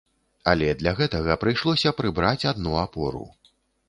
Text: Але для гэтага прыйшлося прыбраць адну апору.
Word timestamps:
Але 0.51 0.69
для 0.79 0.93
гэтага 0.99 1.35
прыйшлося 1.43 1.91
прыбраць 1.99 2.47
адну 2.53 2.73
апору. 2.87 3.23